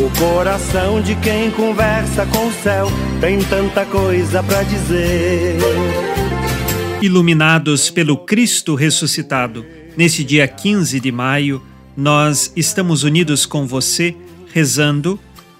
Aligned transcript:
O 0.00 0.08
coração 0.16 1.02
de 1.02 1.16
quem 1.16 1.50
conversa 1.50 2.24
com 2.26 2.46
o 2.46 2.52
céu 2.52 2.86
tem 3.20 3.40
tanta 3.40 3.84
coisa 3.84 4.40
para 4.44 4.62
dizer. 4.62 5.56
Iluminados 7.02 7.90
pelo 7.90 8.16
Cristo 8.16 8.76
ressuscitado, 8.76 9.66
nesse 9.96 10.22
dia 10.22 10.46
15 10.46 11.00
de 11.00 11.10
maio, 11.10 11.60
nós 11.96 12.52
estamos 12.54 13.02
unidos 13.02 13.44
com 13.44 13.66
você, 13.66 14.14
rezando 14.54 15.18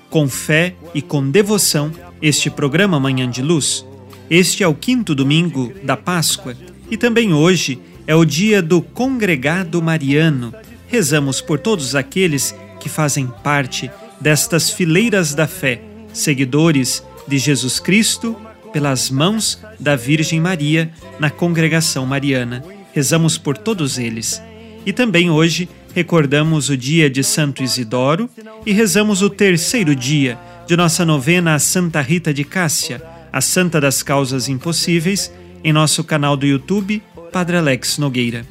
com 0.09 0.29
fé 0.29 0.77
e 0.95 1.03
com 1.03 1.29
devoção 1.29 1.91
este 2.23 2.49
programa 2.49 3.01
Manhã 3.01 3.29
de 3.29 3.43
Luz. 3.43 3.85
Este 4.31 4.63
é 4.63 4.69
o 4.69 4.75
quinto 4.75 5.17
domingo 5.17 5.73
da 5.83 5.97
Páscoa 5.97 6.57
e 6.89 6.97
também 6.97 7.35
hoje 7.35 7.81
é 8.07 8.15
o 8.15 8.25
dia 8.25 8.63
do 8.63 8.83
Congregado 8.83 9.83
Mariano. 9.83 10.55
Rezamos 10.87 11.41
por 11.41 11.59
todos 11.59 11.97
aqueles 11.97 12.55
que 12.79 12.89
fazem 12.89 13.27
parte 13.43 13.91
destas 14.21 14.71
fileiras 14.71 15.35
da 15.35 15.47
fé, 15.47 15.81
seguidores 16.13 17.05
de 17.27 17.39
Jesus 17.39 17.79
Cristo, 17.79 18.37
pelas 18.73 19.11
mãos 19.11 19.59
da 19.79 19.97
Virgem 19.97 20.41
Maria 20.41 20.91
na 21.19 21.31
congregação 21.31 22.05
mariana. 22.07 22.65
Rezamos 22.93 23.39
por 23.39 23.57
todos 23.57 23.99
eles. 23.99 24.43
E 24.85 24.93
também 24.93 25.31
hoje 25.31 25.69
recordamos 25.95 26.69
o 26.69 26.77
dia 26.77 27.11
de 27.11 27.23
Santo 27.25 27.63
Isidoro 27.63 28.29
e 28.65 28.73
rezamos 28.73 29.23
o 29.23 29.31
terceiro 29.31 29.95
dia 29.95 30.39
de 30.67 30.77
nossa 30.77 31.05
novena 31.05 31.55
a 31.55 31.59
Santa 31.59 32.01
Rita 32.01 32.33
de 32.33 32.45
Cássia, 32.45 33.03
a 33.33 33.41
Santa 33.41 33.81
das 33.81 34.03
Causas 34.03 34.49
Impossíveis, 34.49 35.33
em 35.65 35.73
nosso 35.73 36.05
canal 36.05 36.37
do 36.37 36.47
YouTube, 36.47 37.03
Padre 37.33 37.57
Alex 37.57 37.99
Nogueira. 37.99 38.47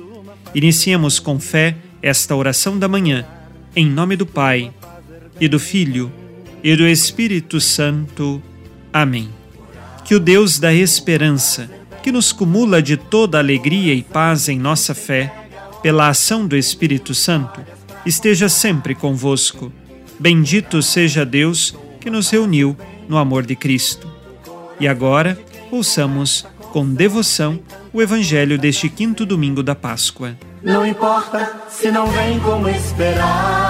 Iniciemos 0.53 1.19
com 1.19 1.39
fé 1.39 1.75
esta 2.01 2.35
oração 2.35 2.77
da 2.77 2.87
manhã, 2.87 3.25
em 3.75 3.85
nome 3.85 4.15
do 4.15 4.25
Pai, 4.25 4.71
e 5.39 5.47
do 5.47 5.59
Filho, 5.59 6.11
e 6.63 6.75
do 6.75 6.87
Espírito 6.87 7.59
Santo. 7.59 8.41
Amém. 8.91 9.29
Que 10.03 10.15
o 10.15 10.19
Deus 10.19 10.59
da 10.59 10.73
esperança, 10.73 11.69
que 12.01 12.11
nos 12.11 12.31
cumula 12.31 12.81
de 12.81 12.97
toda 12.97 13.37
alegria 13.37 13.93
e 13.93 14.01
paz 14.01 14.49
em 14.49 14.57
nossa 14.57 14.95
fé, 14.95 15.33
pela 15.81 16.09
ação 16.09 16.47
do 16.47 16.55
Espírito 16.55 17.13
Santo, 17.13 17.61
esteja 18.05 18.49
sempre 18.49 18.95
convosco. 18.95 19.71
Bendito 20.19 20.81
seja 20.81 21.25
Deus 21.25 21.75
que 21.99 22.09
nos 22.09 22.29
reuniu 22.29 22.75
no 23.07 23.17
amor 23.17 23.45
de 23.45 23.55
Cristo. 23.55 24.07
E 24.79 24.87
agora, 24.87 25.37
ouçamos 25.71 26.45
com 26.71 26.87
devoção 26.87 27.59
o 27.93 28.01
Evangelho 28.01 28.57
deste 28.57 28.89
quinto 28.89 29.25
domingo 29.25 29.63
da 29.63 29.75
Páscoa. 29.75 30.37
Não 30.61 30.85
importa 30.85 31.61
se 31.69 31.91
não 31.91 32.07
vem 32.07 32.39
como 32.39 32.67
esperava, 32.69 33.66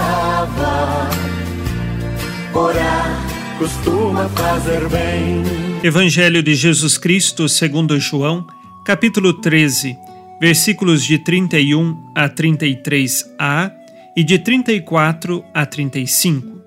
orar 2.57 3.57
costuma 3.59 4.27
fazer 4.29 4.89
bem. 4.89 5.43
Evangelho 5.83 6.41
de 6.41 6.55
Jesus 6.55 6.97
Cristo 6.97 7.47
segundo 7.47 7.99
João, 7.99 8.45
capítulo 8.83 9.33
13 9.33 9.95
versículos 10.39 11.03
de 11.03 11.17
31 11.17 12.11
a 12.15 12.29
33a 12.29 13.71
e 14.15 14.23
de 14.23 14.39
34 14.39 15.43
a 15.53 15.65
35. 15.65 16.57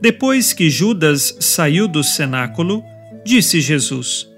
Depois 0.00 0.52
que 0.52 0.68
Judas 0.68 1.36
saiu 1.40 1.88
do 1.88 2.02
cenáculo, 2.04 2.82
disse 3.24 3.60
Jesus: 3.60 4.28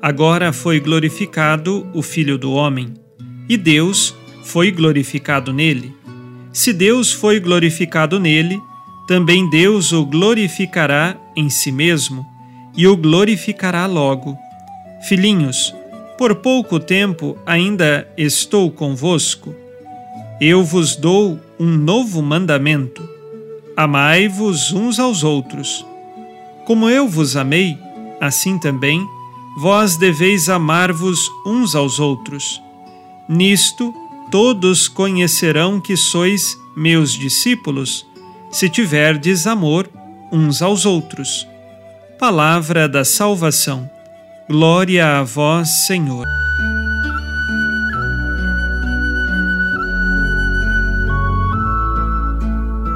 Agora 0.00 0.52
foi 0.52 0.80
glorificado 0.80 1.86
o 1.92 2.02
Filho 2.02 2.38
do 2.38 2.52
Homem, 2.52 2.94
e 3.48 3.56
Deus 3.56 4.14
foi 4.42 4.70
glorificado 4.70 5.52
nele. 5.52 5.94
Se 6.52 6.72
Deus 6.72 7.12
foi 7.12 7.38
glorificado 7.38 8.18
nele, 8.18 8.60
também 9.10 9.50
Deus 9.50 9.90
o 9.90 10.06
glorificará 10.06 11.16
em 11.34 11.50
si 11.50 11.72
mesmo 11.72 12.24
e 12.76 12.86
o 12.86 12.96
glorificará 12.96 13.84
logo. 13.84 14.38
Filhinhos, 15.02 15.74
por 16.16 16.36
pouco 16.36 16.78
tempo 16.78 17.36
ainda 17.44 18.06
estou 18.16 18.70
convosco. 18.70 19.52
Eu 20.40 20.62
vos 20.62 20.94
dou 20.94 21.40
um 21.58 21.76
novo 21.76 22.22
mandamento: 22.22 23.02
amai-vos 23.76 24.72
uns 24.72 25.00
aos 25.00 25.24
outros. 25.24 25.84
Como 26.64 26.88
eu 26.88 27.08
vos 27.08 27.36
amei, 27.36 27.76
assim 28.20 28.60
também 28.60 29.04
vós 29.58 29.96
deveis 29.96 30.48
amar-vos 30.48 31.28
uns 31.44 31.74
aos 31.74 31.98
outros. 31.98 32.62
Nisto 33.28 33.92
todos 34.30 34.86
conhecerão 34.86 35.80
que 35.80 35.96
sois 35.96 36.56
meus 36.76 37.10
discípulos, 37.10 38.06
se 38.50 38.68
tiverdes 38.68 39.46
amor 39.46 39.88
uns 40.32 40.60
aos 40.60 40.84
outros. 40.84 41.46
Palavra 42.18 42.88
da 42.88 43.04
salvação. 43.04 43.88
Glória 44.48 45.18
a 45.18 45.22
vós, 45.22 45.86
Senhor. 45.86 46.26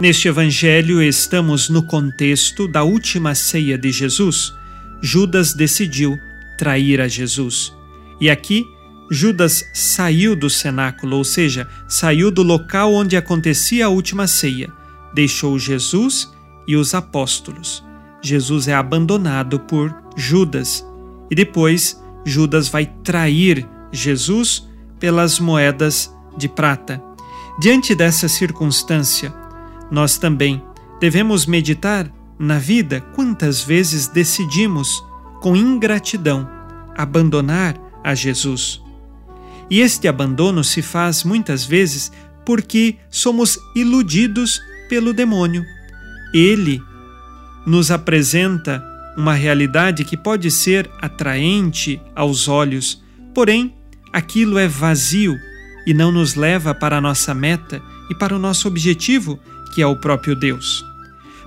Neste 0.00 0.28
Evangelho, 0.28 1.00
estamos 1.00 1.68
no 1.68 1.82
contexto 1.82 2.68
da 2.68 2.82
última 2.82 3.34
ceia 3.34 3.78
de 3.78 3.90
Jesus. 3.90 4.52
Judas 5.00 5.54
decidiu 5.54 6.18
trair 6.58 7.00
a 7.00 7.08
Jesus. 7.08 7.72
E 8.20 8.28
aqui, 8.28 8.64
Judas 9.10 9.64
saiu 9.72 10.34
do 10.34 10.50
cenáculo, 10.50 11.16
ou 11.16 11.24
seja, 11.24 11.68
saiu 11.86 12.30
do 12.30 12.42
local 12.42 12.92
onde 12.92 13.16
acontecia 13.16 13.86
a 13.86 13.88
última 13.88 14.26
ceia, 14.26 14.70
deixou 15.14 15.58
Jesus 15.58 16.32
e 16.66 16.76
os 16.76 16.94
apóstolos. 16.94 17.84
Jesus 18.20 18.68
é 18.68 18.74
abandonado 18.74 19.60
por 19.60 19.94
Judas 20.16 20.84
e 21.30 21.34
depois 21.34 22.02
Judas 22.24 22.68
vai 22.68 22.86
trair 23.02 23.68
Jesus 23.92 24.68
pelas 24.98 25.38
moedas 25.38 26.14
de 26.36 26.48
prata. 26.48 27.02
Diante 27.58 27.94
dessa 27.94 28.28
circunstância, 28.28 29.32
nós 29.90 30.18
também 30.18 30.62
devemos 31.00 31.46
meditar 31.46 32.10
na 32.38 32.58
vida 32.58 33.00
quantas 33.14 33.62
vezes 33.62 34.08
decidimos, 34.08 35.04
com 35.40 35.54
ingratidão, 35.54 36.48
abandonar 36.96 37.78
a 38.02 38.14
Jesus. 38.14 38.82
E 39.70 39.80
este 39.80 40.08
abandono 40.08 40.64
se 40.64 40.82
faz 40.82 41.24
muitas 41.24 41.64
vezes 41.64 42.10
porque 42.44 42.96
somos 43.10 43.58
iludidos 43.74 44.60
pelo 44.88 45.12
demônio. 45.12 45.64
Ele 46.32 46.82
nos 47.66 47.90
apresenta 47.90 48.84
uma 49.16 49.34
realidade 49.34 50.04
que 50.04 50.16
pode 50.16 50.50
ser 50.50 50.90
atraente 51.00 52.00
aos 52.14 52.48
olhos, 52.48 53.02
porém, 53.32 53.74
aquilo 54.12 54.58
é 54.58 54.66
vazio 54.66 55.36
e 55.86 55.94
não 55.94 56.10
nos 56.10 56.34
leva 56.34 56.74
para 56.74 56.98
a 56.98 57.00
nossa 57.00 57.34
meta 57.34 57.80
e 58.10 58.14
para 58.14 58.34
o 58.34 58.38
nosso 58.38 58.68
objetivo, 58.68 59.38
que 59.74 59.82
é 59.82 59.86
o 59.86 59.96
próprio 59.96 60.34
Deus. 60.34 60.84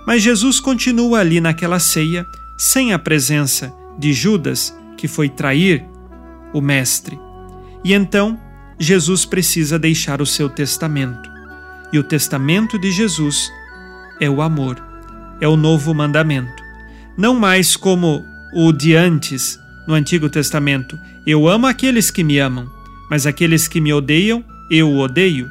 Mas 0.05 0.21
Jesus 0.21 0.59
continua 0.59 1.19
ali 1.19 1.41
naquela 1.41 1.79
ceia, 1.79 2.25
sem 2.57 2.93
a 2.93 2.99
presença 2.99 3.73
de 3.99 4.13
Judas, 4.13 4.73
que 4.95 5.07
foi 5.07 5.29
trair 5.29 5.85
o 6.53 6.61
Mestre. 6.61 7.19
E 7.83 7.93
então, 7.93 8.39
Jesus 8.79 9.25
precisa 9.25 9.77
deixar 9.77 10.21
o 10.21 10.25
seu 10.25 10.49
testamento. 10.49 11.36
E 11.91 11.99
o 11.99 12.03
testamento 12.03 12.77
de 12.77 12.91
Jesus 12.91 13.51
é 14.19 14.29
o 14.29 14.41
amor, 14.41 14.77
é 15.39 15.47
o 15.47 15.55
novo 15.55 15.93
mandamento 15.93 16.67
não 17.17 17.33
mais 17.33 17.75
como 17.75 18.23
o 18.53 18.71
de 18.71 18.95
antes, 18.95 19.59
no 19.87 19.95
Antigo 19.95 20.29
Testamento: 20.29 20.97
Eu 21.25 21.47
amo 21.47 21.65
aqueles 21.65 22.11
que 22.11 22.23
me 22.23 22.37
amam, 22.37 22.69
mas 23.09 23.25
aqueles 23.25 23.67
que 23.67 23.81
me 23.81 23.91
odeiam, 23.91 24.45
eu 24.69 24.95
odeio. 24.97 25.49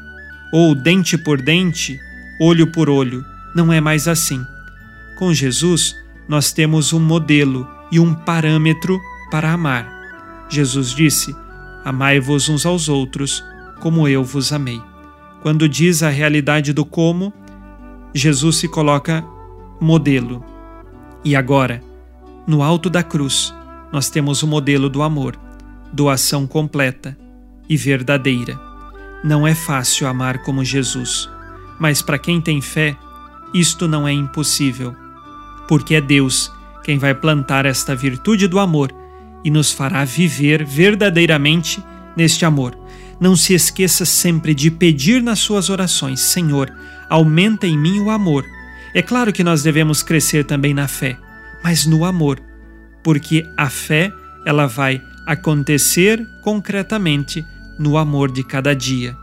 Ou 0.52 0.74
dente 0.74 1.18
por 1.18 1.42
dente, 1.42 1.98
olho 2.40 2.68
por 2.68 2.88
olho. 2.88 3.24
Não 3.54 3.72
é 3.72 3.80
mais 3.80 4.06
assim. 4.06 4.40
Com 5.18 5.34
Jesus, 5.34 5.94
nós 6.28 6.52
temos 6.52 6.92
um 6.92 7.00
modelo 7.00 7.68
e 7.90 7.98
um 7.98 8.14
parâmetro 8.14 9.00
para 9.30 9.52
amar. 9.52 9.90
Jesus 10.48 10.94
disse: 10.94 11.34
Amai-vos 11.84 12.48
uns 12.48 12.64
aos 12.64 12.88
outros, 12.88 13.42
como 13.80 14.06
eu 14.06 14.22
vos 14.22 14.52
amei. 14.52 14.80
Quando 15.46 15.68
diz 15.68 16.02
a 16.02 16.08
realidade 16.08 16.72
do 16.72 16.84
como, 16.84 17.32
Jesus 18.12 18.56
se 18.56 18.66
coloca 18.66 19.24
modelo. 19.80 20.44
E 21.24 21.36
agora, 21.36 21.80
No 22.48 22.64
alto 22.64 22.90
da 22.90 23.00
cruz, 23.00 23.54
nós 23.92 24.10
temos 24.10 24.42
o 24.42 24.46
modelo 24.48 24.90
do 24.90 25.04
amor, 25.04 25.38
doação 25.92 26.48
completa 26.48 27.16
e 27.68 27.76
verdadeira. 27.76 28.58
Não 29.22 29.46
é 29.46 29.54
fácil 29.54 30.08
amar 30.08 30.42
como 30.42 30.64
Jesus, 30.64 31.30
mas 31.78 32.02
para 32.02 32.18
quem 32.18 32.40
tem 32.40 32.60
fé, 32.60 32.96
isto 33.54 33.86
não 33.86 34.06
é 34.06 34.12
impossível, 34.12 34.96
porque 35.68 35.94
é 35.94 36.00
Deus 36.00 36.50
quem 36.82 36.98
vai 36.98 37.14
plantar 37.14 37.66
esta 37.66 37.94
virtude 37.94 38.48
do 38.48 38.58
amor 38.58 38.92
e 39.44 39.50
nos 39.52 39.70
fará 39.70 40.04
viver 40.04 40.64
verdadeiramente 40.64 41.80
neste 42.16 42.44
amor. 42.44 42.76
Não 43.20 43.34
se 43.34 43.54
esqueça 43.54 44.04
sempre 44.04 44.54
de 44.54 44.70
pedir 44.70 45.22
nas 45.22 45.38
suas 45.38 45.70
orações: 45.70 46.20
Senhor, 46.20 46.72
aumenta 47.08 47.66
em 47.66 47.78
mim 47.78 48.00
o 48.00 48.10
amor. 48.10 48.44
É 48.94 49.02
claro 49.02 49.32
que 49.32 49.44
nós 49.44 49.62
devemos 49.62 50.02
crescer 50.02 50.44
também 50.44 50.72
na 50.72 50.88
fé, 50.88 51.16
mas 51.62 51.86
no 51.86 52.04
amor, 52.04 52.40
porque 53.02 53.44
a 53.56 53.68
fé 53.68 54.12
ela 54.46 54.66
vai 54.66 55.02
acontecer 55.26 56.24
concretamente 56.42 57.44
no 57.78 57.96
amor 57.96 58.30
de 58.30 58.44
cada 58.44 58.74
dia. 58.74 59.16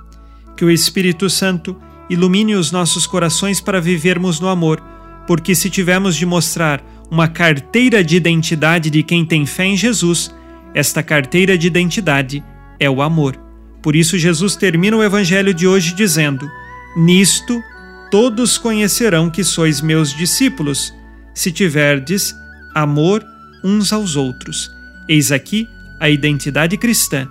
Que 0.55 0.65
o 0.65 0.69
Espírito 0.69 1.29
Santo 1.29 1.75
ilumine 2.09 2.55
os 2.55 2.71
nossos 2.71 3.07
corações 3.07 3.61
para 3.61 3.81
vivermos 3.81 4.39
no 4.39 4.47
amor, 4.47 4.81
porque 5.25 5.55
se 5.55 5.69
tivermos 5.69 6.15
de 6.15 6.25
mostrar 6.25 6.83
uma 7.09 7.27
carteira 7.27 8.03
de 8.03 8.15
identidade 8.15 8.89
de 8.89 9.01
quem 9.01 9.25
tem 9.25 9.45
fé 9.45 9.65
em 9.65 9.77
Jesus, 9.77 10.33
esta 10.73 11.01
carteira 11.01 11.57
de 11.57 11.67
identidade 11.67 12.43
é 12.79 12.89
o 12.89 13.01
amor. 13.01 13.42
Por 13.83 13.95
isso, 13.95 14.17
Jesus 14.17 14.55
termina 14.55 14.95
o 14.95 15.03
evangelho 15.03 15.53
de 15.53 15.67
hoje 15.67 15.93
dizendo: 15.93 16.49
Nisto 16.95 17.61
todos 18.09 18.57
conhecerão 18.57 19.29
que 19.29 19.43
sois 19.43 19.81
meus 19.81 20.15
discípulos, 20.15 20.93
se 21.33 21.51
tiverdes 21.51 22.33
amor 22.73 23.23
uns 23.63 23.91
aos 23.91 24.15
outros. 24.15 24.71
Eis 25.07 25.31
aqui 25.31 25.67
a 25.99 26.09
identidade 26.09 26.77
cristã, 26.77 27.27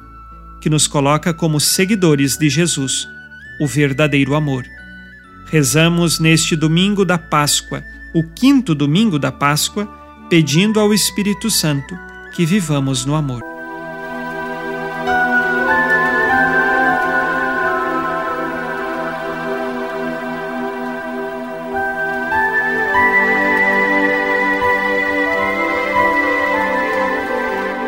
que 0.61 0.69
nos 0.69 0.87
coloca 0.87 1.33
como 1.33 1.59
seguidores 1.59 2.37
de 2.37 2.49
Jesus, 2.49 3.09
o 3.61 3.67
verdadeiro 3.67 4.35
amor. 4.35 4.65
Rezamos 5.51 6.19
neste 6.19 6.55
domingo 6.55 7.05
da 7.05 7.19
Páscoa, 7.19 7.83
o 8.15 8.23
quinto 8.23 8.75
domingo 8.75 9.19
da 9.19 9.33
Páscoa, 9.33 9.87
pedindo 10.29 10.81
ao 10.81 10.93
Espírito 10.93 11.51
Santo 11.51 11.95
que 12.35 12.47
vivamos 12.47 13.05
no 13.05 13.15
amor. 13.15 13.52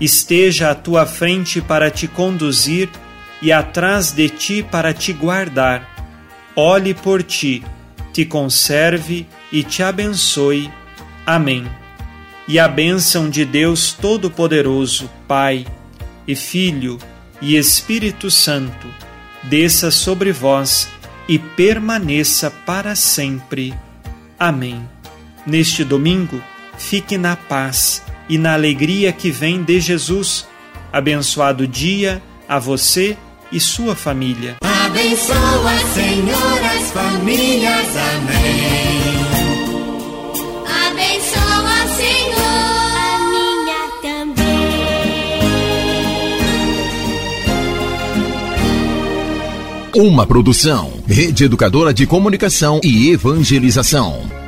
esteja 0.00 0.70
à 0.70 0.74
tua 0.74 1.06
frente 1.06 1.60
para 1.60 1.90
te 1.90 2.06
conduzir 2.06 2.88
e 3.40 3.52
atrás 3.52 4.12
de 4.12 4.28
ti 4.28 4.62
para 4.62 4.92
te 4.92 5.12
guardar. 5.12 5.94
Olhe 6.54 6.94
por 6.94 7.22
ti, 7.22 7.62
te 8.12 8.24
conserve 8.24 9.26
e 9.52 9.62
te 9.62 9.82
abençoe. 9.82 10.70
Amém. 11.24 11.66
E 12.48 12.58
a 12.58 12.68
bênção 12.68 13.28
de 13.28 13.44
Deus 13.44 13.92
Todo-Poderoso, 13.92 15.10
Pai 15.26 15.66
e 16.26 16.34
Filho 16.34 16.98
e 17.40 17.56
Espírito 17.56 18.30
Santo, 18.30 18.86
desça 19.42 19.90
sobre 19.90 20.32
vós 20.32 20.88
e 21.28 21.38
permaneça 21.38 22.50
para 22.50 22.94
sempre. 22.94 23.74
Amém. 24.38 24.88
Neste 25.44 25.84
domingo, 25.84 26.42
fique 26.78 27.18
na 27.18 27.36
paz 27.36 28.02
e 28.28 28.38
na 28.38 28.54
alegria 28.54 29.12
que 29.12 29.30
vem 29.30 29.62
de 29.62 29.80
Jesus. 29.80 30.46
Abençoado 30.92 31.66
dia 31.66 32.22
a 32.48 32.58
você 32.58 33.16
e 33.52 33.60
sua 33.60 33.94
família. 33.94 34.56
Abençoa, 34.62 35.78
Senhor, 35.94 36.64
as 36.64 36.90
famílias. 36.92 37.96
Amém. 38.14 39.16
Abençoa, 40.86 41.86
Senhor, 41.96 42.90
a 42.96 43.18
minha 43.30 43.82
também. 44.02 44.46
Uma 49.94 50.26
produção, 50.26 50.92
Rede 51.06 51.44
Educadora 51.44 51.92
de 51.92 52.06
Comunicação 52.06 52.80
e 52.82 53.10
Evangelização. 53.10 54.45